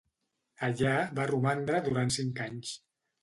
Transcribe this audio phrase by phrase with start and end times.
[0.67, 2.73] Allà va romandre durant cinc anys.